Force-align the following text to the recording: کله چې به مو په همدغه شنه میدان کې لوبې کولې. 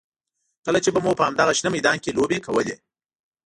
کله 0.65 0.79
چې 0.83 0.89
به 0.93 0.99
مو 1.05 1.11
په 1.17 1.23
همدغه 1.27 1.51
شنه 1.57 1.69
میدان 1.75 1.97
کې 2.03 2.15
لوبې 2.17 2.39
کولې. 2.45 2.75